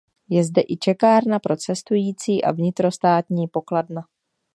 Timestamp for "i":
0.67-0.77